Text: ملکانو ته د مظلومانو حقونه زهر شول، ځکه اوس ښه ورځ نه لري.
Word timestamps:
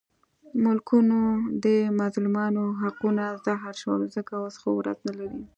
ملکانو 0.63 1.21
ته 1.43 1.45
د 1.63 1.67
مظلومانو 1.99 2.63
حقونه 2.81 3.25
زهر 3.45 3.73
شول، 3.81 4.01
ځکه 4.15 4.33
اوس 4.41 4.55
ښه 4.61 4.69
ورځ 4.77 4.97
نه 5.07 5.13
لري. 5.19 5.41